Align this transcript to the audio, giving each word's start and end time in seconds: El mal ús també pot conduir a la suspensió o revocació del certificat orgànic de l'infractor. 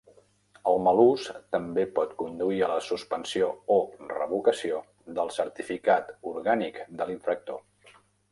El 0.69 0.79
mal 0.85 0.99
ús 1.01 1.25
també 1.55 1.83
pot 1.97 2.15
conduir 2.21 2.63
a 2.67 2.69
la 2.71 2.79
suspensió 2.85 3.51
o 3.75 3.77
revocació 4.15 4.81
del 5.21 5.31
certificat 5.37 6.11
orgànic 6.35 6.83
de 7.03 7.09
l'infractor. 7.11 7.63